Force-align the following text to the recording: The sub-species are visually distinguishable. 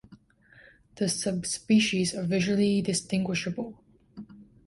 The 0.95 1.07
sub-species 1.07 2.15
are 2.15 2.23
visually 2.23 2.81
distinguishable. 2.81 3.83